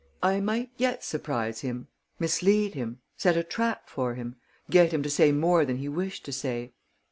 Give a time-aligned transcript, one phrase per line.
[0.23, 4.35] I might yet surprise him, mislead him, set a trap for him,
[4.67, 6.73] get him to say more than he wished to say.